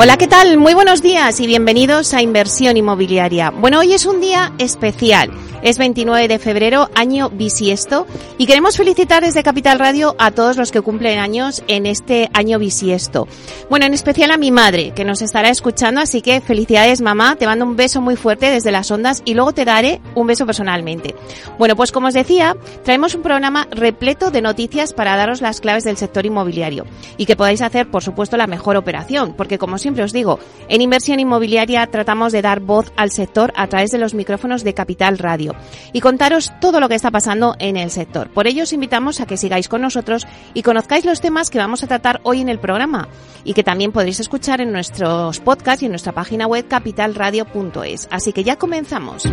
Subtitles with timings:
[0.00, 0.58] Hola, ¿qué tal?
[0.58, 3.50] Muy buenos días y bienvenidos a Inversión Inmobiliaria.
[3.50, 5.28] Bueno, hoy es un día especial.
[5.60, 8.06] Es 29 de febrero, año bisiesto,
[8.38, 12.60] y queremos felicitar desde Capital Radio a todos los que cumplen años en este año
[12.60, 13.26] bisiesto.
[13.68, 17.46] Bueno, en especial a mi madre, que nos estará escuchando, así que felicidades mamá, te
[17.46, 21.16] mando un beso muy fuerte desde las ondas y luego te daré un beso personalmente.
[21.58, 25.82] Bueno, pues como os decía, traemos un programa repleto de noticias para daros las claves
[25.82, 26.86] del sector inmobiliario
[27.16, 30.82] y que podáis hacer, por supuesto, la mejor operación, porque como siempre os digo, en
[30.82, 35.18] inversión inmobiliaria tratamos de dar voz al sector a través de los micrófonos de Capital
[35.18, 35.47] Radio
[35.92, 38.30] y contaros todo lo que está pasando en el sector.
[38.30, 41.82] Por ello os invitamos a que sigáis con nosotros y conozcáis los temas que vamos
[41.82, 43.08] a tratar hoy en el programa
[43.44, 48.08] y que también podréis escuchar en nuestros podcasts y en nuestra página web capitalradio.es.
[48.10, 49.24] Así que ya comenzamos.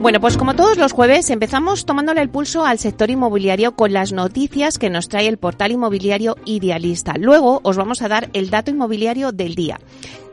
[0.00, 4.12] Bueno, pues como todos los jueves empezamos tomándole el pulso al sector inmobiliario con las
[4.12, 7.16] noticias que nos trae el portal inmobiliario Idealista.
[7.18, 9.78] Luego os vamos a dar el dato inmobiliario del día.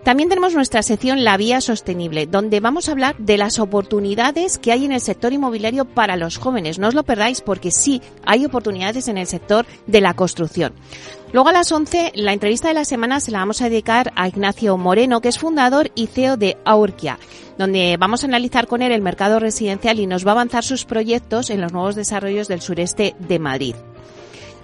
[0.07, 4.71] También tenemos nuestra sección La Vía Sostenible, donde vamos a hablar de las oportunidades que
[4.71, 6.79] hay en el sector inmobiliario para los jóvenes.
[6.79, 10.71] No os lo perdáis porque sí, hay oportunidades en el sector de la construcción.
[11.33, 14.29] Luego a las 11, la entrevista de la semana se la vamos a dedicar a
[14.29, 17.19] Ignacio Moreno, que es fundador y CEO de Aurquia,
[17.57, 20.85] donde vamos a analizar con él el mercado residencial y nos va a avanzar sus
[20.85, 23.75] proyectos en los nuevos desarrollos del sureste de Madrid.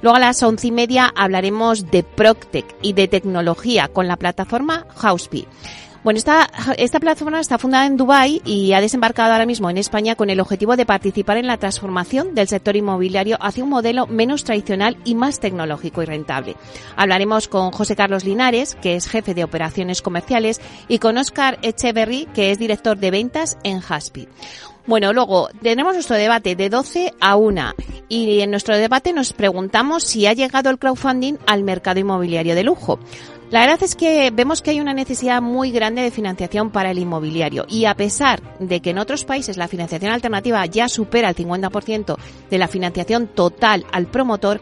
[0.03, 4.86] Luego a las once y media hablaremos de Proctec y de tecnología con la plataforma
[4.97, 5.47] Housepy.
[6.03, 10.16] Bueno, esta, esta plataforma está fundada en Dubái y ha desembarcado ahora mismo en España
[10.16, 14.44] con el objetivo de participar en la transformación del sector inmobiliario hacia un modelo menos
[14.44, 16.58] tradicional y más tecnológico y rentable.
[16.97, 20.59] Hablaremos con José Carlos Linares, que es jefe de operaciones comerciales,
[20.90, 24.28] y con Oscar Echeverry, que es director de ventas en Haspi.
[24.86, 27.74] Bueno, luego tenemos nuestro debate de 12 a 1
[28.10, 32.66] y en nuestro debate nos preguntamos si ha llegado el crowdfunding al mercado inmobiliario de
[32.66, 33.00] lujo.
[33.50, 37.00] La verdad es que vemos que hay una necesidad muy grande de financiación para el
[37.00, 41.36] inmobiliario y a pesar de que en otros países la financiación alternativa ya supera el
[41.36, 42.18] 50%
[42.50, 44.60] de la financiación total al promotor,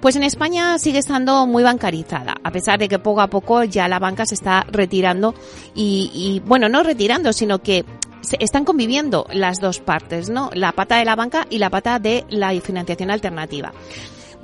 [0.00, 3.88] pues en España sigue estando muy bancarizada, a pesar de que poco a poco ya
[3.88, 5.34] la banca se está retirando
[5.74, 7.84] y, y bueno, no retirando, sino que
[8.38, 10.50] están conviviendo las dos partes, ¿no?
[10.54, 13.72] La pata de la banca y la pata de la financiación alternativa.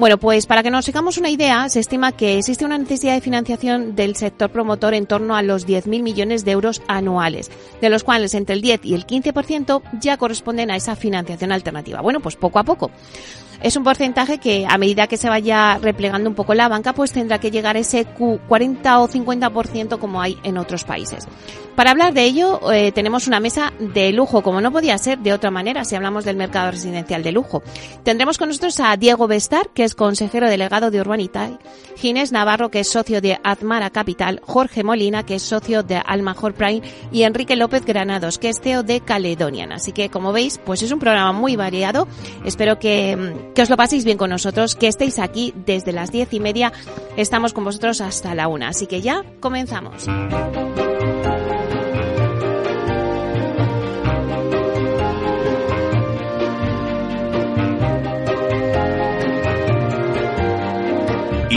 [0.01, 3.21] Bueno, pues para que nos hagamos una idea, se estima que existe una necesidad de
[3.21, 7.51] financiación del sector promotor en torno a los 10.000 millones de euros anuales,
[7.83, 12.01] de los cuales entre el 10 y el 15% ya corresponden a esa financiación alternativa.
[12.01, 12.91] Bueno, pues poco a poco
[13.63, 17.13] es un porcentaje que a medida que se vaya replegando un poco la banca, pues
[17.13, 21.27] tendrá que llegar a ese 40 o 50% como hay en otros países.
[21.77, 25.33] Para hablar de ello, eh, tenemos una mesa de lujo, como no podía ser de
[25.33, 27.63] otra manera si hablamos del mercado residencial de lujo.
[28.03, 31.59] Tendremos con nosotros a Diego Bestar, que es consejero delegado de Urbanita,
[31.97, 36.55] Ginés Navarro, que es socio de Azmara Capital, Jorge Molina, que es socio de Almajor
[36.55, 36.83] Prime,
[37.13, 39.73] y Enrique López Granados, que es CEO de Caledonian.
[39.73, 42.09] Así que, como veis, pues es un programa muy variado.
[42.45, 46.11] Espero que, mm, que os lo paséis bien con nosotros, que estéis aquí desde las
[46.11, 46.73] diez y media.
[47.17, 48.69] Estamos con vosotros hasta la una.
[48.69, 50.07] Así que ya comenzamos.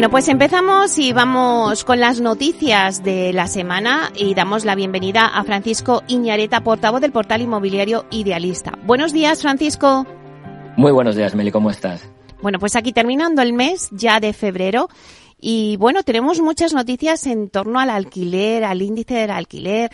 [0.00, 5.26] Bueno, pues empezamos y vamos con las noticias de la semana y damos la bienvenida
[5.26, 8.78] a Francisco Iñareta, portavoz del portal inmobiliario Idealista.
[8.86, 10.06] Buenos días, Francisco.
[10.78, 12.08] Muy buenos días, Meli, ¿cómo estás?
[12.40, 14.88] Bueno, pues aquí terminando el mes ya de febrero
[15.38, 19.90] y bueno, tenemos muchas noticias en torno al alquiler, al índice del alquiler.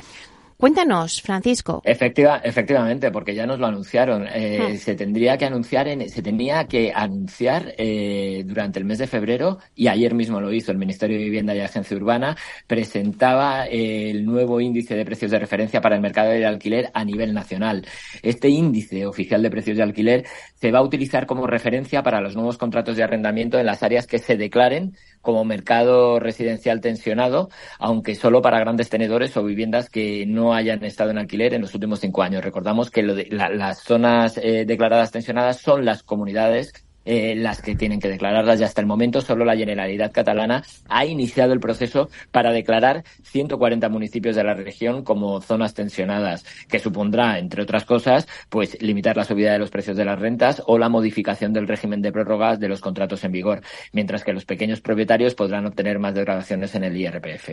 [0.57, 1.83] Cuéntanos, Francisco.
[1.85, 4.27] Efectiva, efectivamente, porque ya nos lo anunciaron.
[4.33, 4.77] Eh, hmm.
[4.79, 9.59] Se tendría que anunciar, en, se tenía que anunciar eh, durante el mes de febrero
[9.75, 12.39] y ayer mismo lo hizo el Ministerio de Vivienda y Agencia Urbana.
[12.67, 17.05] Presentaba eh, el nuevo índice de precios de referencia para el mercado del alquiler a
[17.05, 17.87] nivel nacional.
[18.23, 20.25] Este índice oficial de precios de alquiler
[20.55, 24.07] se va a utilizar como referencia para los nuevos contratos de arrendamiento en las áreas
[24.07, 30.25] que se declaren como mercado residencial tensionado, aunque solo para grandes tenedores o viviendas que
[30.25, 32.45] no hayan estado en alquiler en los últimos cinco años.
[32.45, 36.73] Recordamos que las zonas eh, declaradas tensionadas son las comunidades
[37.09, 41.07] eh, las que tienen que declararlas y hasta el momento solo la Generalidad Catalana ha
[41.07, 47.39] iniciado el proceso para declarar 140 municipios de la región como zonas tensionadas, que supondrá,
[47.39, 50.89] entre otras cosas, pues limitar la subida de los precios de las rentas o la
[50.89, 53.61] modificación del régimen de prórrogas de los contratos en vigor,
[53.93, 57.51] mientras que los pequeños propietarios podrán obtener más degradaciones en el IRPF.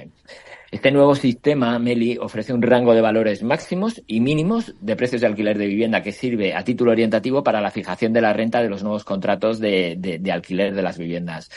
[0.73, 5.27] Este nuevo sistema, Meli, ofrece un rango de valores máximos y mínimos de precios de
[5.27, 8.69] alquiler de vivienda que sirve a título orientativo para la fijación de la renta de
[8.69, 11.51] los nuevos contratos de, alquiler de las viviendas.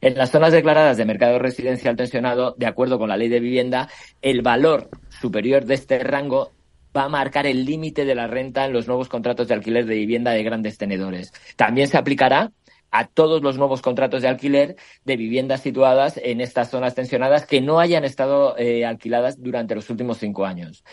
[0.00, 3.88] En las zonas declaradas de mercado residencial tensionado, de acuerdo con la ley de vivienda,
[4.22, 6.52] el valor superior de este rango
[6.96, 9.96] va a marcar el límite de la renta en los nuevos contratos de alquiler de
[9.96, 11.32] vivienda de grandes tenedores.
[11.56, 12.52] También se aplicará
[12.90, 17.60] a todos los nuevos contratos de alquiler de viviendas situadas en estas zonas tensionadas que
[17.60, 20.84] no hayan estado eh, alquiladas durante los últimos cinco años.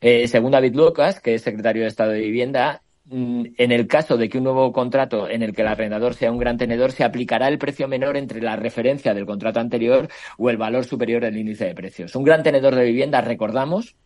[0.00, 4.16] Eh, según David Lucas, que es secretario de Estado de Vivienda, mm, en el caso
[4.16, 7.04] de que un nuevo contrato en el que el arrendador sea un gran tenedor, se
[7.04, 11.36] aplicará el precio menor entre la referencia del contrato anterior o el valor superior del
[11.36, 12.14] índice de precios.
[12.14, 13.96] Un gran tenedor de vivienda, recordamos,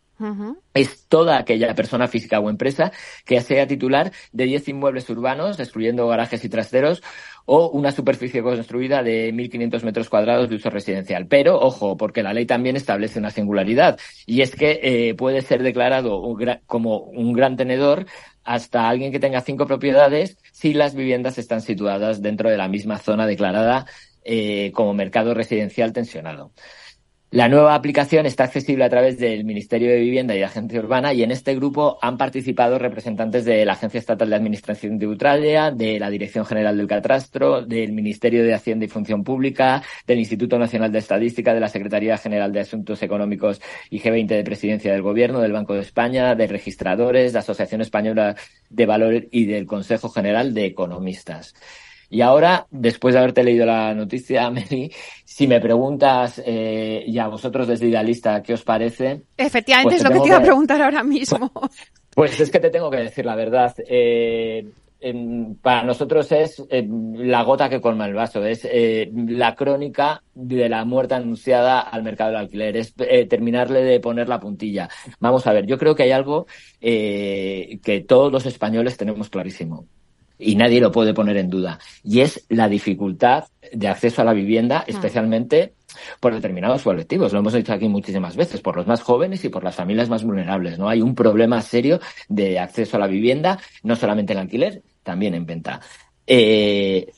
[0.75, 2.93] es toda aquella persona física o empresa
[3.25, 7.03] que sea titular de 10 inmuebles urbanos, excluyendo garajes y trasteros,
[7.44, 11.26] o una superficie construida de 1.500 metros cuadrados de uso residencial.
[11.26, 15.62] Pero, ojo, porque la ley también establece una singularidad, y es que eh, puede ser
[15.62, 16.23] declarado
[16.67, 18.06] como un gran tenedor
[18.44, 22.99] hasta alguien que tenga cinco propiedades si las viviendas están situadas dentro de la misma
[22.99, 23.87] zona declarada
[24.25, 26.53] eh, como mercado residencial tensionado.
[27.32, 31.23] La nueva aplicación está accesible a través del Ministerio de Vivienda y Agencia Urbana y
[31.23, 36.11] en este grupo han participado representantes de la Agencia Estatal de Administración Tributaria, de la
[36.11, 40.99] Dirección General del Catastro, del Ministerio de Hacienda y Función Pública, del Instituto Nacional de
[40.99, 45.52] Estadística, de la Secretaría General de Asuntos Económicos y G20 de Presidencia del Gobierno, del
[45.52, 48.37] Banco de España, de registradores, de Asociación Española
[48.69, 51.55] de Valor y del Consejo General de Economistas.
[52.12, 54.93] Y ahora, después de haberte leído la noticia, Meli,
[55.25, 59.23] si me preguntas, eh, y a vosotros desde Idealista, ¿qué os parece?
[59.38, 61.50] Efectivamente, pues es lo que te iba a preguntar ahora mismo.
[62.14, 63.75] Pues, es que te tengo que decir la verdad.
[63.88, 64.70] Eh,
[65.62, 70.69] para nosotros es eh, la gota que colma el vaso, es eh, la crónica de
[70.69, 72.93] la muerte anunciada al mercado del alquiler, es
[73.31, 74.91] terminarle de poner la puntilla.
[75.20, 76.47] Vamos a ver, yo creo que hay algo
[76.79, 79.87] que todos los españoles tenemos clarísimo
[80.42, 81.78] y nadie lo puede poner en duda.
[82.02, 85.75] Y es la dificultad de acceso a la vivienda, especialmente
[86.20, 87.32] por determinados colectivos.
[87.32, 90.25] Lo hemos dicho aquí muchísimas veces, por los más jóvenes y por las familias más
[90.25, 90.78] vulnerables.
[90.78, 95.34] No hay un problema serio de acceso a la vivienda, no solamente en alquiler, también
[95.34, 95.80] en venta.
[96.26, 97.12] Eh,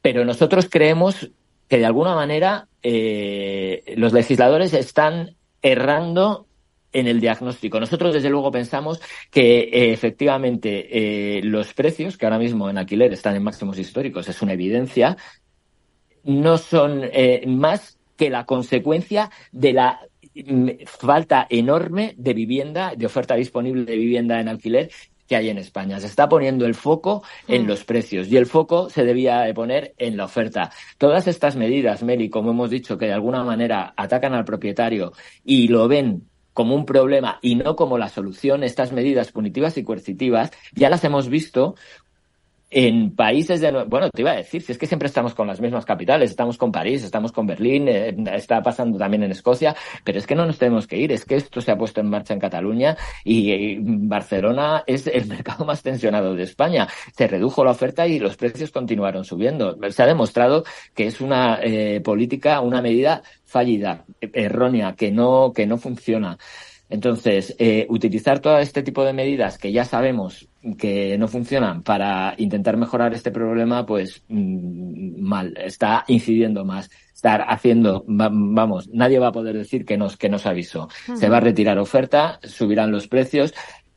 [0.00, 1.30] pero nosotros creemos
[1.68, 6.46] que de alguna manera eh, los legisladores están errando
[6.94, 7.78] en el diagnóstico.
[7.78, 13.12] Nosotros, desde luego, pensamos que eh, efectivamente eh, los precios, que ahora mismo en alquiler
[13.12, 15.16] están en máximos históricos, es una evidencia,
[16.22, 20.00] no son eh, más que la consecuencia de la
[20.34, 24.90] mm, falta enorme de vivienda, de oferta disponible de vivienda en alquiler
[25.26, 25.98] que hay en España.
[26.00, 27.66] Se está poniendo el foco en mm.
[27.66, 30.70] los precios y el foco se debía de poner en la oferta.
[30.96, 35.12] Todas estas medidas, Meli, como hemos dicho, que de alguna manera atacan al propietario
[35.44, 39.84] y lo ven como un problema y no como la solución, estas medidas punitivas y
[39.84, 41.74] coercitivas ya las hemos visto
[42.74, 45.60] en países de bueno te iba a decir si es que siempre estamos con las
[45.60, 50.18] mismas capitales estamos con París estamos con Berlín eh, está pasando también en Escocia pero
[50.18, 52.34] es que no nos tenemos que ir es que esto se ha puesto en marcha
[52.34, 56.88] en Cataluña y, eh, Barcelona es el mercado más tensionado de España.
[57.16, 59.76] Se redujo la oferta y los precios continuaron subiendo.
[59.90, 60.64] Se ha demostrado
[60.94, 66.38] que es una eh, política una medida fallida errónea que no que no funciona
[66.90, 70.48] Entonces, eh, utilizar todo este tipo de medidas que ya sabemos
[70.78, 77.44] que no funcionan para intentar mejorar este problema, pues mm, mal, está incidiendo más, estar
[77.48, 80.88] haciendo, vamos, nadie va a poder decir que nos, que nos avisó.
[81.14, 83.54] Se va a retirar oferta, subirán los precios,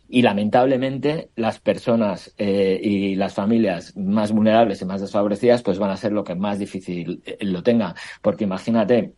[0.09, 5.91] y lamentablemente las personas eh, y las familias más vulnerables y más desfavorecidas pues van
[5.91, 7.93] a ser lo que más difícil eh, lo tengan.
[8.21, 9.13] Porque imagínate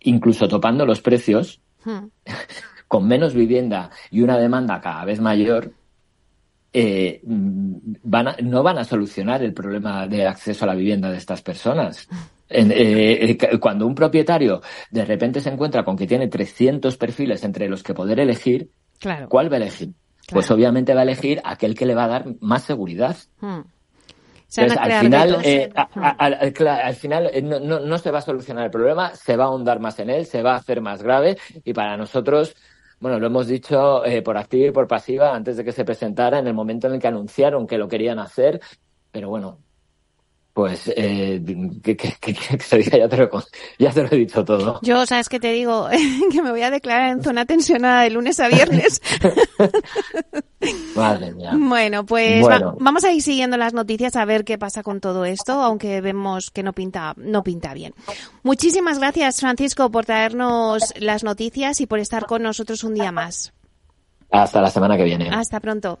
[0.00, 2.06] incluso topando los precios hmm.
[2.88, 5.72] con menos vivienda y una demanda cada vez mayor
[6.74, 11.42] eh, van no van a solucionar el problema de acceso a la vivienda de estas
[11.42, 12.08] personas.
[13.60, 14.60] cuando un propietario
[14.90, 18.70] de repente se encuentra con que tiene 300 perfiles entre los que poder elegir,
[19.28, 19.90] ¿Cuál va a elegir?
[20.30, 23.16] Pues obviamente va a elegir aquel que le va a dar más seguridad.
[23.40, 23.60] Hmm.
[24.56, 29.36] Al final, eh, al, final eh, no, no, se va a solucionar el problema, se
[29.36, 32.54] va a ahondar más en él, se va a hacer más grave y para nosotros,
[33.00, 36.38] bueno, lo hemos dicho eh, por activa y por pasiva antes de que se presentara,
[36.38, 38.60] en el momento en el que anunciaron que lo querían hacer,
[39.10, 39.58] pero bueno,
[40.52, 41.42] pues eh,
[41.82, 43.30] que, que, que, se diga, ya te, lo,
[43.78, 44.80] ya te lo he dicho todo.
[44.82, 45.88] Yo, ¿sabes qué te digo?
[46.32, 49.00] que me voy a declarar en zona tensionada de lunes a viernes.
[50.94, 51.52] Madre mía.
[51.54, 52.44] Bueno, pues
[52.78, 56.50] vamos a ir siguiendo las noticias a ver qué pasa con todo esto, aunque vemos
[56.50, 57.94] que no pinta, no pinta bien.
[58.42, 63.52] Muchísimas gracias, Francisco, por traernos las noticias y por estar con nosotros un día más.
[64.30, 65.28] Hasta la semana que viene.
[65.30, 65.98] Hasta pronto.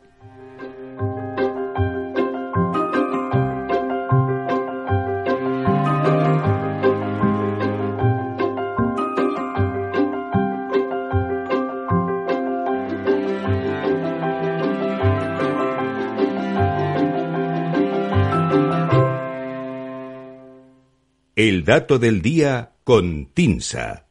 [21.34, 24.04] El dato del día con Tinsa.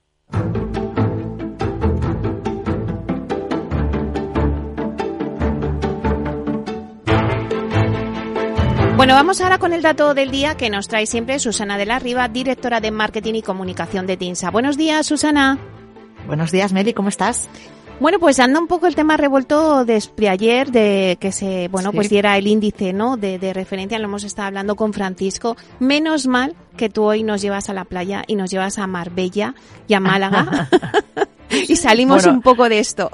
[8.95, 11.99] Bueno, vamos ahora con el dato del día que nos trae siempre Susana de la
[11.99, 14.49] Riva, directora de Marketing y Comunicación de TINSA.
[14.49, 15.59] Buenos días, Susana.
[16.25, 17.49] Buenos días, Meli, ¿cómo estás?
[18.01, 22.09] Bueno, pues anda un poco el tema revuelto desde ayer de que se, bueno, pues
[22.09, 23.15] diera el índice, ¿no?
[23.15, 25.55] De, de, referencia, lo hemos estado hablando con Francisco.
[25.77, 29.53] Menos mal que tú hoy nos llevas a la playa y nos llevas a Marbella
[29.87, 30.67] y a Málaga.
[31.51, 33.11] y salimos un poco de esto.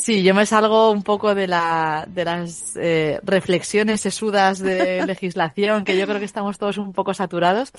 [0.00, 5.84] sí, yo me salgo un poco de, la, de las eh, reflexiones sesudas de legislación,
[5.84, 7.72] que yo creo que estamos todos un poco saturados.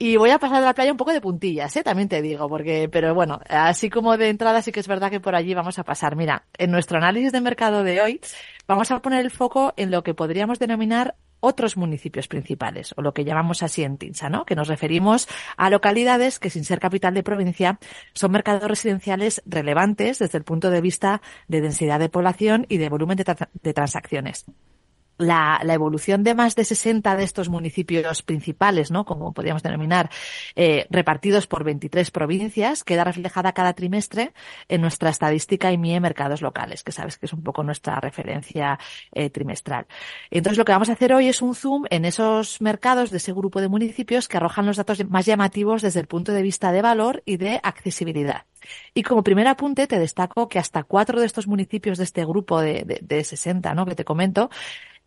[0.00, 1.82] Y voy a pasar de la playa un poco de puntillas, ¿eh?
[1.82, 5.18] también te digo, porque, pero bueno, así como de entrada sí que es verdad que
[5.18, 6.14] por allí vamos a pasar.
[6.14, 8.20] Mira, en nuestro análisis de mercado de hoy
[8.68, 13.12] vamos a poner el foco en lo que podríamos denominar otros municipios principales, o lo
[13.12, 14.44] que llamamos así en Tinsa, ¿no?
[14.44, 17.80] Que nos referimos a localidades que sin ser capital de provincia
[18.12, 22.88] son mercados residenciales relevantes desde el punto de vista de densidad de población y de
[22.88, 24.46] volumen de transacciones
[25.18, 29.04] la, la, evolución de más de 60 de estos municipios principales, ¿no?
[29.04, 30.10] Como podríamos denominar,
[30.56, 34.32] eh, repartidos por 23 provincias, queda reflejada cada trimestre
[34.68, 38.78] en nuestra estadística IMIE Mercados Locales, que sabes que es un poco nuestra referencia
[39.12, 39.86] eh, trimestral.
[40.30, 43.32] Entonces, lo que vamos a hacer hoy es un zoom en esos mercados de ese
[43.32, 46.82] grupo de municipios que arrojan los datos más llamativos desde el punto de vista de
[46.82, 48.44] valor y de accesibilidad.
[48.94, 52.60] Y como primer apunte te destaco que hasta cuatro de estos municipios de este grupo
[52.60, 53.86] de, de, de 60, ¿no?
[53.86, 54.50] Que te comento,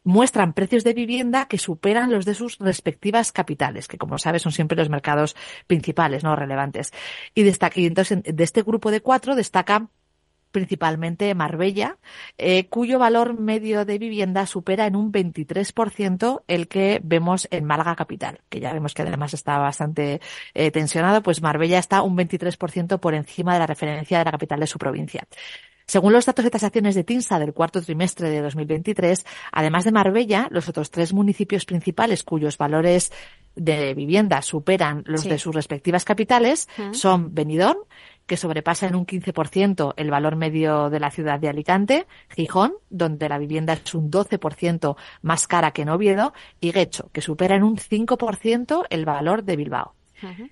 [0.03, 4.51] muestran precios de vivienda que superan los de sus respectivas capitales, que como sabes son
[4.51, 5.35] siempre los mercados
[5.67, 6.91] principales, no relevantes.
[7.35, 9.89] Y, destaca, entonces de este grupo de cuatro destaca
[10.51, 11.97] principalmente Marbella,
[12.37, 17.95] eh, cuyo valor medio de vivienda supera en un 23% el que vemos en Málaga
[17.95, 20.21] capital, que ya vemos que además está bastante
[20.53, 24.59] eh, tensionado, pues Marbella está un 23% por encima de la referencia de la capital
[24.59, 25.27] de su provincia.
[25.91, 30.47] Según los datos de tasaciones de TINSA del cuarto trimestre de 2023, además de Marbella,
[30.49, 33.11] los otros tres municipios principales cuyos valores
[33.55, 37.79] de vivienda superan los de sus respectivas capitales son Benidorm,
[38.25, 43.29] que sobrepasa en un 15% el valor medio de la ciudad de Alicante, Gijón, donde
[43.29, 47.63] la vivienda es un 12% más cara que en Oviedo, y Guecho, que supera en
[47.63, 49.95] un 5% el valor de Bilbao.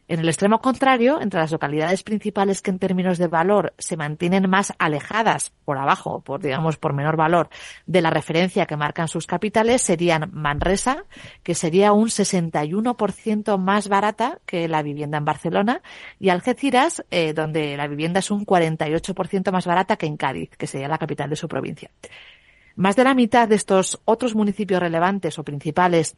[0.08, 4.50] En el extremo contrario, entre las localidades principales que en términos de valor se mantienen
[4.50, 7.50] más alejadas por abajo, por digamos por menor valor
[7.86, 11.06] de la referencia que marcan sus capitales, serían Manresa,
[11.44, 15.82] que sería un 61% más barata que la vivienda en Barcelona,
[16.20, 20.68] y Algeciras, eh, donde la vivienda es un 48% más barata que en Cádiz, que
[20.68, 21.92] sería la capital de su provincia.
[22.76, 26.16] Más de la mitad de estos otros municipios relevantes o principales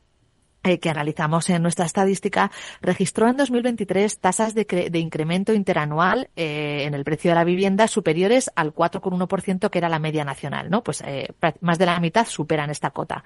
[0.64, 2.52] eh, que analizamos en nuestra estadística,
[2.82, 7.88] registró en 2023 tasas de, de incremento interanual eh, en el precio de la vivienda
[7.88, 10.84] superiores al 4,1% que era la media nacional, ¿no?
[10.84, 11.30] Pues eh,
[11.62, 13.24] más de la mitad superan esta cota.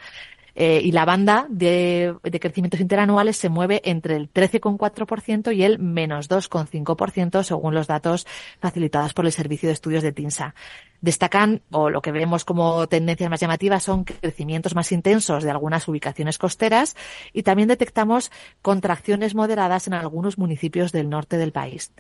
[0.55, 5.79] Eh, y la banda de, de, crecimientos interanuales se mueve entre el 13,4% y el
[5.79, 8.25] menos 2,5% según los datos
[8.61, 10.55] facilitados por el Servicio de Estudios de TINSA.
[11.01, 15.87] Destacan, o lo que vemos como tendencias más llamativas, son crecimientos más intensos de algunas
[15.89, 16.95] ubicaciones costeras
[17.33, 18.31] y también detectamos
[18.61, 21.91] contracciones moderadas en algunos municipios del norte del país.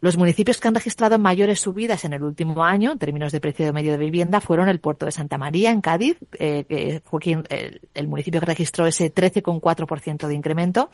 [0.00, 3.72] Los municipios que han registrado mayores subidas en el último año, en términos de precio
[3.72, 7.44] medio de vivienda, fueron el puerto de Santa María, en Cádiz, eh, que fue quien,
[7.48, 10.90] el, el, municipio que registró ese 13,4% de incremento,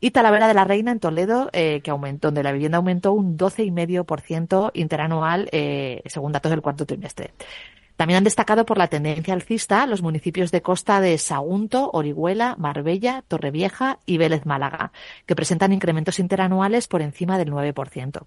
[0.00, 3.36] y Talavera de la Reina, en Toledo, eh, que aumentó, donde la vivienda aumentó un
[3.36, 7.32] 12,5% interanual, eh, según datos del cuarto trimestre.
[7.96, 13.24] También han destacado por la tendencia alcista los municipios de costa de Sagunto, Orihuela, Marbella,
[13.26, 14.92] Torrevieja y Vélez Málaga,
[15.24, 18.26] que presentan incrementos interanuales por encima del 9%.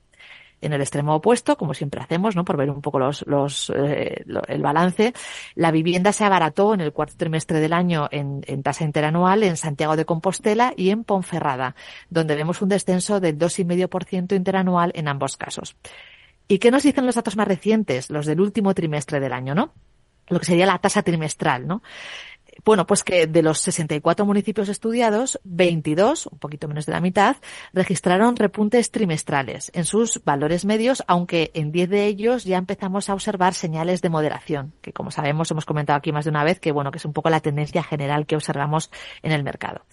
[0.61, 2.43] En el extremo opuesto, como siempre hacemos, ¿no?
[2.43, 5.13] Por ver un poco los, los, eh, el balance,
[5.55, 9.55] la vivienda se abarató en el cuarto trimestre del año en, en, tasa interanual en
[9.55, 11.75] Santiago de Compostela y en Ponferrada,
[12.09, 15.77] donde vemos un descenso del 2,5% interanual en ambos casos.
[16.51, 19.71] ¿Y qué nos dicen los datos más recientes, los del último trimestre del año, no?
[20.29, 21.83] Lo que sería la tasa trimestral, ¿no?
[22.65, 27.37] Bueno, pues que de los 64 municipios estudiados, 22, un poquito menos de la mitad,
[27.71, 33.13] registraron repuntes trimestrales en sus valores medios, aunque en 10 de ellos ya empezamos a
[33.13, 36.71] observar señales de moderación, que como sabemos hemos comentado aquí más de una vez que
[36.71, 38.89] bueno, que es un poco la tendencia general que observamos
[39.21, 39.85] en el mercado.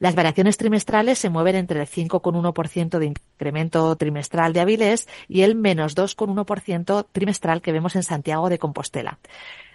[0.00, 5.56] Las variaciones trimestrales se mueven entre el 5,1% de incremento trimestral de Avilés y el
[5.56, 9.18] menos 2,1% trimestral que vemos en Santiago de Compostela.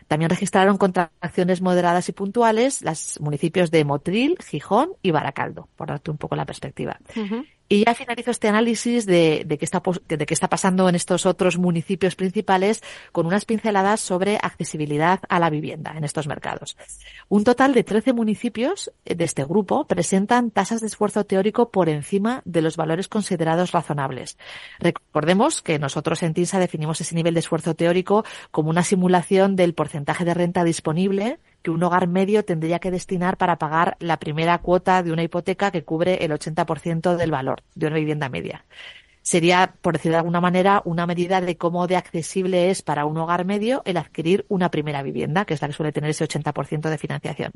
[0.08, 6.12] También registraron contracciones moderadas y puntuales los municipios de Motril, Gijón y Baracaldo, por darte
[6.12, 7.00] un poco la perspectiva.
[7.74, 11.26] Y ya finalizo este análisis de, de, qué está, de qué está pasando en estos
[11.26, 16.78] otros municipios principales con unas pinceladas sobre accesibilidad a la vivienda en estos mercados.
[17.30, 22.44] Un total de 13 municipios de este grupo presentan tasas de esfuerzo teórico por encima
[22.46, 24.38] de los valores considerados razonables.
[24.78, 29.74] Recordemos que nosotros en TINSA definimos ese nivel de esfuerzo teórico como una simulación del
[29.74, 34.60] porcentaje de renta disponible que un hogar medio tendría que destinar para pagar la primera
[34.60, 38.66] cuota de una hipoteca que cubre el 80% del valor de una vivienda media.
[39.24, 43.18] Sería, por decir de alguna manera, una medida de cómo de accesible es para un
[43.18, 46.90] hogar medio el adquirir una primera vivienda, que es la que suele tener ese 80%
[46.90, 47.54] de financiación.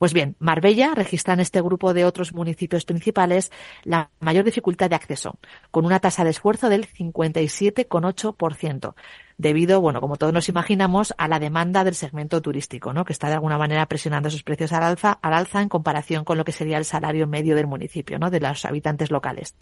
[0.00, 3.52] Pues bien, Marbella registra en este grupo de otros municipios principales
[3.84, 5.38] la mayor dificultad de acceso,
[5.70, 8.94] con una tasa de esfuerzo del 57,8%,
[9.36, 13.04] debido, bueno, como todos nos imaginamos, a la demanda del segmento turístico, ¿no?
[13.04, 16.38] Que está de alguna manera presionando sus precios al alza, al alza en comparación con
[16.38, 18.30] lo que sería el salario medio del municipio, ¿no?
[18.30, 19.54] De los habitantes locales.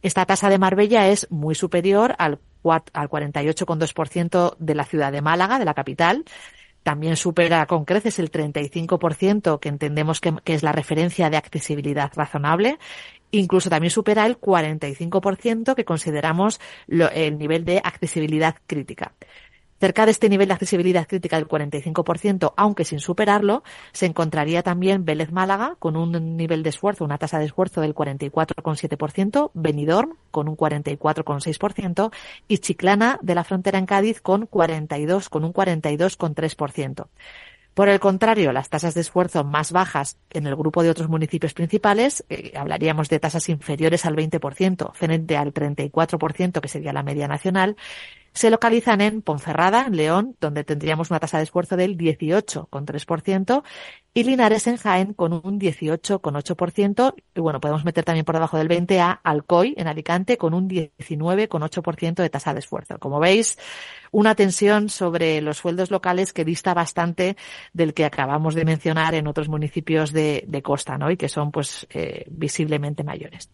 [0.00, 5.58] Esta tasa de Marbella es muy superior al, al 48,2% de la ciudad de Málaga,
[5.58, 6.24] de la capital,
[6.82, 12.78] también supera con creces el 35%, que entendemos que, es la referencia de accesibilidad razonable.
[13.30, 19.12] Incluso también supera el 45% que consideramos el nivel de accesibilidad crítica.
[19.80, 23.62] Cerca de este nivel de accesibilidad crítica del 45%, aunque sin superarlo,
[23.92, 27.94] se encontraría también Vélez Málaga con un nivel de esfuerzo, una tasa de esfuerzo del
[27.94, 32.12] 44,7%, Benidorm con un 44,6%
[32.46, 37.06] y Chiclana de la frontera en Cádiz con 42, con un 42,3%.
[37.72, 41.54] Por el contrario, las tasas de esfuerzo más bajas en el grupo de otros municipios
[41.54, 47.28] principales, eh, hablaríamos de tasas inferiores al 20%, frente al 34% que sería la media
[47.28, 47.76] nacional,
[48.32, 53.62] se localizan en Ponferrada, en León, donde tendríamos una tasa de esfuerzo del 18,3%,
[54.12, 58.68] y Linares en Jaén con un 18,8%, y bueno, podemos meter también por debajo del
[58.68, 62.98] 20 a Alcoy en Alicante con un 19,8% de tasa de esfuerzo.
[62.98, 63.58] Como veis,
[64.10, 67.36] una tensión sobre los sueldos locales que dista bastante
[67.72, 71.10] del que acabamos de mencionar en otros municipios de, de costa, ¿no?
[71.10, 73.50] Y que son, pues, eh, visiblemente mayores.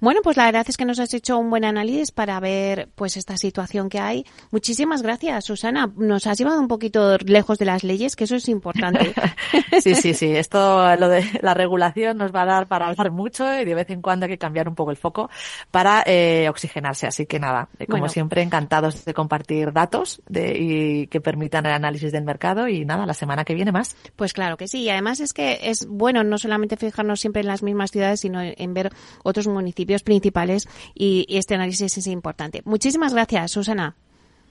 [0.00, 3.18] Bueno, pues la verdad es que nos has hecho un buen análisis para ver pues
[3.18, 4.24] esta situación que hay.
[4.50, 5.92] Muchísimas gracias, Susana.
[5.94, 9.12] Nos has llevado un poquito lejos de las leyes, que eso es importante.
[9.82, 10.34] sí, sí, sí.
[10.34, 13.90] Esto, lo de la regulación nos va a dar para hablar mucho y de vez
[13.90, 15.28] en cuando hay que cambiar un poco el foco
[15.70, 17.06] para eh, oxigenarse.
[17.06, 18.12] Así que nada, eh, como bueno.
[18.12, 23.04] siempre, encantados de compartir datos de, y que permitan el análisis del mercado y nada,
[23.04, 23.96] la semana que viene más.
[24.16, 24.80] Pues claro que sí.
[24.80, 28.40] Y además es que es bueno no solamente fijarnos siempre en las mismas ciudades, sino
[28.40, 28.92] en ver
[29.24, 32.62] otros municipios principales y, y este análisis es importante.
[32.64, 33.96] Muchísimas gracias, Susana.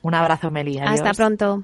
[0.01, 0.79] Un abrazo, Meli.
[0.79, 1.01] Adiós.
[1.01, 1.63] Hasta pronto.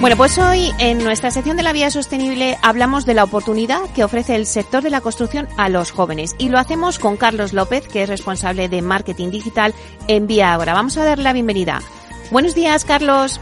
[0.00, 4.04] Bueno, pues hoy en nuestra sección de la vía sostenible hablamos de la oportunidad que
[4.04, 7.86] ofrece el sector de la construcción a los jóvenes y lo hacemos con Carlos López,
[7.88, 9.72] que es responsable de marketing digital
[10.08, 10.74] en Vía Ahora.
[10.74, 11.80] Vamos a darle la bienvenida.
[12.30, 13.40] Buenos días, Carlos.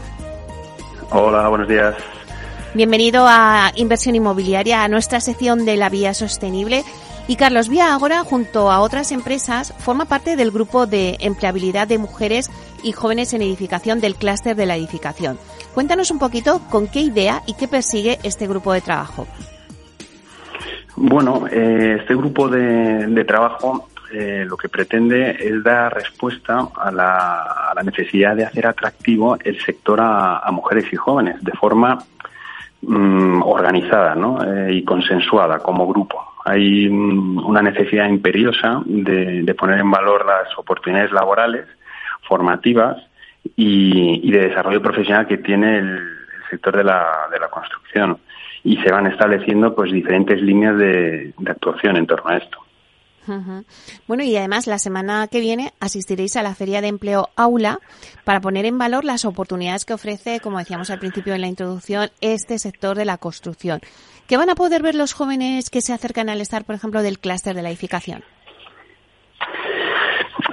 [1.11, 1.95] Hola, buenos días.
[2.75, 6.83] Bienvenido a Inversión Inmobiliaria, a nuestra sección de la vía sostenible.
[7.25, 11.97] Y Carlos Vía Agora, junto a otras empresas, forma parte del grupo de empleabilidad de
[11.97, 12.51] mujeres
[12.83, 15.37] y jóvenes en edificación del clúster de la edificación.
[15.73, 19.25] Cuéntanos un poquito con qué idea y qué persigue este grupo de trabajo.
[20.97, 27.81] Bueno, eh, este grupo de, trabajo eh, lo que pretende es dar respuesta a la,
[27.85, 31.97] necesidad de hacer atractivo el sector a, mujeres y jóvenes de forma
[32.81, 40.25] mm, organizada eh, y consensuada como grupo hay una necesidad imperiosa de, poner en valor
[40.25, 41.65] las oportunidades laborales,
[42.27, 42.97] formativas
[43.55, 45.99] y, de desarrollo profesional que tiene el,
[46.49, 48.19] sector de la, de la, construcción.
[48.63, 52.59] Y se van estableciendo pues diferentes líneas de, actuación en torno a esto.
[54.05, 57.79] Bueno, y además la semana que viene asistiréis a la Feria de Empleo Aula
[58.25, 62.09] para poner en valor las oportunidades que ofrece, como decíamos al principio en la introducción,
[62.19, 63.79] este sector de la construcción.
[64.27, 67.19] ¿Qué van a poder ver los jóvenes que se acercan al estar, por ejemplo, del
[67.19, 68.23] clúster de la edificación?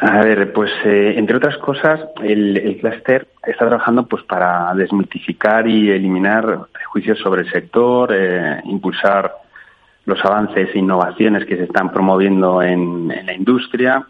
[0.00, 5.90] A ver, pues eh, entre otras cosas, el, clúster está trabajando pues para desmitificar y
[5.90, 9.34] eliminar prejuicios sobre el sector, eh, impulsar
[10.06, 14.06] los avances e innovaciones que se están promoviendo en la industria,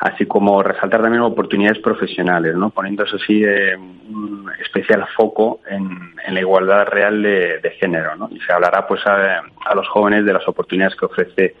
[0.00, 2.70] así como resaltar también oportunidades profesionales, ¿no?
[2.70, 8.16] poniendo eso sí eh, un especial foco en, la igualdad real de, género.
[8.16, 8.28] ¿no?
[8.30, 9.42] Y se hablará pues a,
[9.74, 11.54] los jóvenes de las oportunidades que ofrece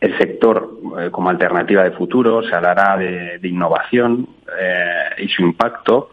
[0.00, 4.26] el sector eh, como alternativa de futuro, se hablará de, innovación
[4.58, 6.10] eh, y su impacto.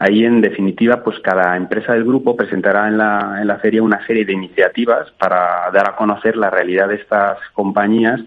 [0.00, 4.04] Ahí, en definitiva, pues cada empresa del grupo presentará en la, en la feria una
[4.06, 8.20] serie de iniciativas para dar a conocer la realidad de estas compañías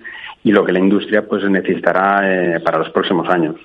[0.44, 3.56] y lo que la industria pues necesitará eh, para los próximos años.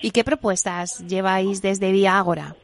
[0.00, 2.54] ¿Y qué propuestas lleváis desde Vía Agora?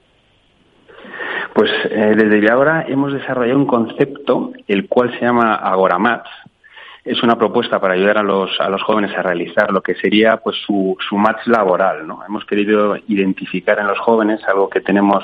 [1.53, 6.31] Pues eh, desde Vía Agora hemos desarrollado un concepto, el cual se llama Agora Maps.
[7.05, 10.39] Es una propuesta para ayudar a los, a los jóvenes a realizar lo que sería
[10.39, 12.07] pues su, su match laboral.
[12.07, 12.21] ¿no?
[12.27, 15.23] Hemos querido identificar en los jóvenes algo que tenemos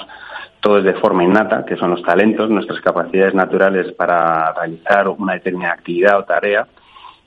[0.61, 5.73] todos de forma innata, que son los talentos, nuestras capacidades naturales para realizar una determinada
[5.73, 6.67] actividad o tarea,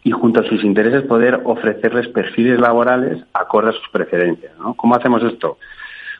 [0.03, 4.51] y junto a sus intereses poder ofrecerles perfiles laborales acorde a sus preferencias.
[4.59, 4.75] ¿no?
[4.75, 5.57] ¿Cómo hacemos esto?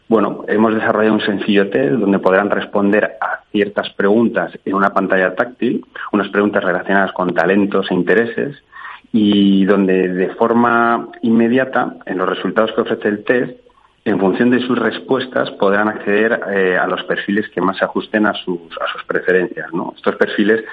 [0.08, 5.34] Bueno, hemos desarrollado un sencillo test donde podrán responder a ciertas preguntas en una pantalla
[5.34, 8.64] táctil, unas preguntas relacionadas con talentos e intereses,
[9.12, 13.58] y donde de forma inmediata, en los resultados que ofrece el test,
[14.06, 18.26] en función de sus respuestas podrán acceder eh, a los perfiles que más se ajusten
[18.26, 18.60] a sus,
[19.08, 19.72] preferencias.
[19.72, 19.94] ¿no?
[19.96, 20.66] Estos perfiles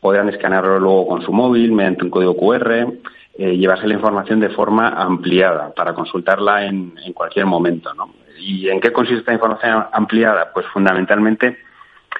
[0.00, 2.72] podrán escanearlo luego con su móvil mediante un código QR,
[3.38, 7.92] eh, llevarse la información de forma ampliada para consultarla en, cualquier momento.
[7.94, 8.10] ¿no?
[8.42, 10.50] ¿Y en qué consiste esta información ampliada?
[10.52, 11.58] Pues fundamentalmente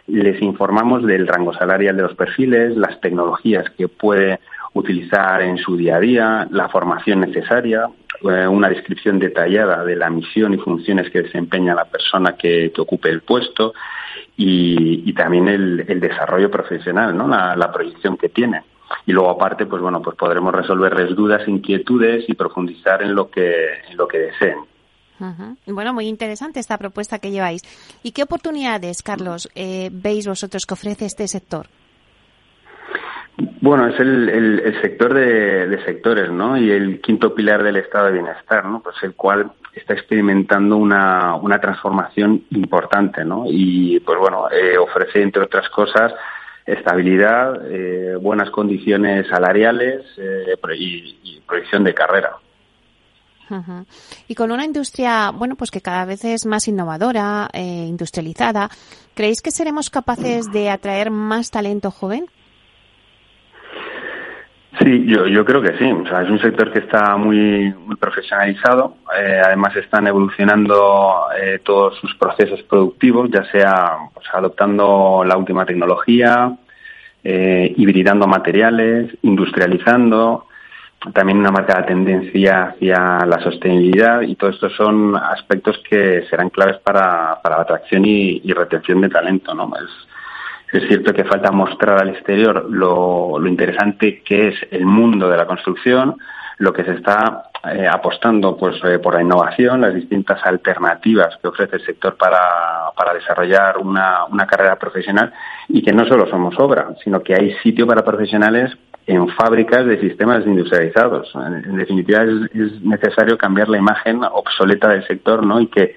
[0.06, 4.40] les informamos del rango salarial de los perfiles, las tecnologías que puede
[4.74, 7.88] utilizar en su día a día, la formación necesaria,
[8.22, 13.10] eh, una descripción detallada de la misión y funciones que desempeña la persona que, ocupe
[13.10, 13.74] el puesto
[14.36, 17.28] y, también el, desarrollo profesional, ¿no?
[17.28, 18.62] La, proyección que tiene.
[19.06, 23.80] Y luego aparte, pues bueno, pues podremos resolverles dudas, inquietudes y profundizar en lo que,
[23.90, 24.71] en lo que deseen.
[25.66, 27.62] Bueno, muy interesante esta propuesta que lleváis.
[28.02, 31.66] ¿Y qué oportunidades, Carlos, eh, veis vosotros que ofrece este sector?
[33.60, 36.56] Bueno, es el, sector de, sectores, ¿no?
[36.56, 38.82] Y el quinto pilar del estado de bienestar, ¿no?
[38.82, 43.44] Pues el cual está experimentando una, transformación importante, ¿no?
[43.46, 46.12] Y, pues bueno, eh, ofrece, entre otras cosas,
[46.66, 52.36] estabilidad, eh, buenas condiciones salariales eh, y, y proyección de carrera.
[54.28, 58.68] Y con una industria, bueno, pues que cada vez es más innovadora, eh, industrializada,
[59.14, 62.26] ¿creéis que seremos capaces de atraer más talento joven?
[64.80, 65.84] Sí, yo, yo creo que sí.
[65.84, 68.96] Es un sector que está muy, muy profesionalizado.
[69.18, 75.66] Eh, además, están evolucionando eh, todos sus procesos productivos, ya sea pues, adoptando la última
[75.66, 76.56] tecnología,
[77.24, 80.46] hibridando materiales, industrializando
[81.12, 86.78] también una marcada tendencia hacia la sostenibilidad y todo esto son aspectos que serán claves
[86.78, 89.52] para, para la atracción y, retención de talento.
[89.54, 89.70] ¿no?
[89.76, 95.28] Es, es, cierto que falta mostrar al exterior lo, lo, interesante que es el mundo
[95.28, 96.16] de la construcción,
[96.62, 101.48] lo que se está eh, apostando pues eh, por la innovación, las distintas alternativas que
[101.48, 105.32] ofrece el sector para, desarrollar una, una carrera profesional
[105.68, 108.70] y que no solo somos obra, sino que hay sitio para profesionales
[109.08, 111.34] en fábricas de sistemas industrializados.
[111.34, 115.60] En, definitiva, es, necesario cambiar la imagen obsoleta del sector ¿no?
[115.60, 115.96] y que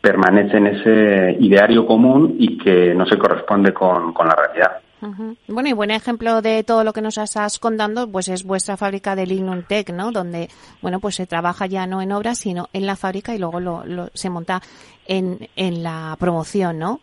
[0.00, 4.78] permanece en ese ideario común y que no se corresponde con, la realidad.
[5.00, 9.14] Bueno, y buen ejemplo de todo lo que nos estás contando, pues es vuestra fábrica
[9.14, 10.10] de Lignum Tech, ¿no?
[10.10, 10.48] Donde,
[10.82, 14.10] bueno, pues se trabaja ya no en obras, sino en la fábrica y luego lo,
[14.14, 14.60] se monta
[15.06, 17.00] en, en la promoción, ¿no?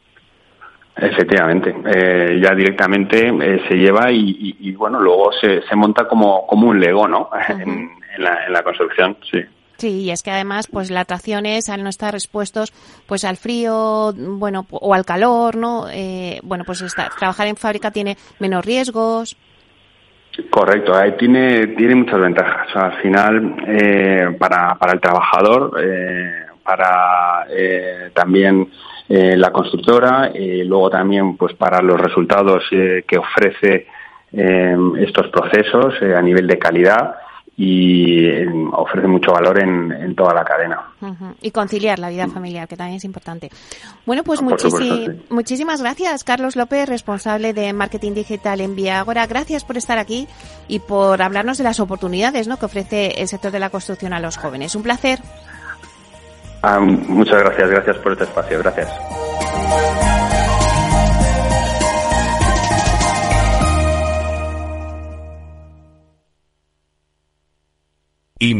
[0.98, 6.70] Efectivamente, eh, ya directamente eh, se lleva y, bueno, luego se, se monta como, como
[6.70, 7.30] un Lego, ¿no?
[7.50, 9.40] en, la, en la construcción, sí.
[9.78, 12.72] Sí, y es que además, pues la atracción es al no estar expuestos,
[13.08, 15.88] pues al frío, bueno, o al calor, ¿no?
[15.92, 16.84] Eh, bueno, pues
[17.18, 19.36] trabajar en fábrica tiene menos riesgos.
[20.50, 22.68] Correcto, ahí tiene tiene muchas ventajas.
[22.76, 28.70] al final, eh, para para el trabajador, eh, para eh, también
[29.08, 33.88] eh, la constructora, y luego también pues para los resultados eh, que ofrece
[34.38, 37.16] estos procesos a nivel de calidad
[37.58, 40.92] y ofrece mucho valor en, toda la cadena.
[41.42, 43.50] Y conciliar la vida familiar, que también es importante.
[44.06, 49.26] Bueno, pues muchísimas gracias, Carlos López, responsable de marketing digital en Viagora.
[49.28, 50.28] Gracias por estar aquí
[50.68, 52.58] y por hablarnos de las oportunidades ¿no?
[52.58, 54.76] que ofrece el sector de la construcción a los jóvenes.
[54.76, 55.20] Un placer.
[56.62, 58.90] Ah, muchas gracias, gracias por este espacio, gracias.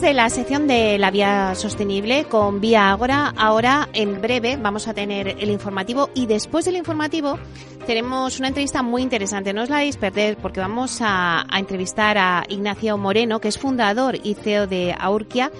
[0.00, 4.94] De la sección de la vía sostenible con Vía Agora, ahora en breve vamos a
[4.94, 7.38] tener el informativo y después del informativo
[7.90, 9.52] tenemos una entrevista muy interesante.
[9.52, 14.16] No os la a perder porque vamos a, entrevistar a Ignacio Moreno, que es fundador
[14.22, 15.50] y CEO de Aurquia,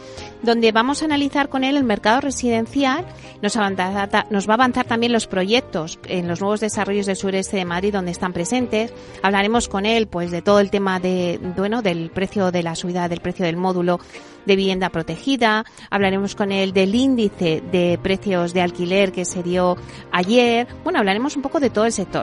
[0.41, 3.05] donde vamos a analizar con él el mercado residencial.
[3.43, 7.65] Nos, nos va a avanzar también los proyectos en los nuevos desarrollos del sureste de
[7.65, 8.95] Madrid donde están presentes.
[9.25, 13.09] Hablaremos con él pues de todo el tema de, bueno, del precio de la subida
[13.09, 13.99] del precio del módulo
[14.47, 15.65] de vivienda protegida.
[15.91, 19.77] Hablaremos con él del índice de precios de alquiler que se dio
[20.13, 20.67] ayer.
[20.85, 22.20] Bueno, hablaremos un poco de todo el sector.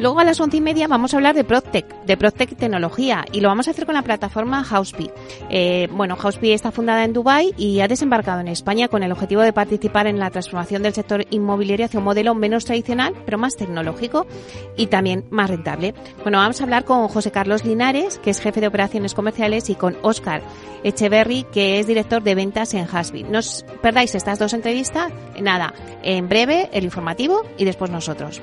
[0.00, 3.40] Luego a las once y media vamos a hablar de Proctec, de Proctec Tecnología, y
[3.40, 5.10] lo vamos a hacer con la plataforma Housepie.
[5.50, 9.42] Eh, bueno, Housepie está fundada en Dubai y ha desembarcado en España con el objetivo
[9.42, 13.56] de participar en la transformación del sector inmobiliario hacia un modelo menos tradicional, pero más
[13.56, 14.26] tecnológico
[14.74, 15.92] y también más rentable.
[16.22, 19.74] Bueno, vamos a hablar con José Carlos Linares, que es jefe de operaciones comerciales, y
[19.74, 20.40] con Oscar
[20.82, 23.24] Echeverry, que es director de ventas en Housepie.
[23.24, 25.12] No os perdáis estas dos entrevistas.
[25.38, 28.40] Nada, en breve el informativo y después nosotros.